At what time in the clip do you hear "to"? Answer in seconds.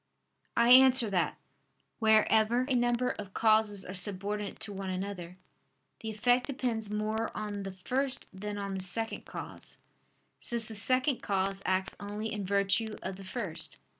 4.61-4.73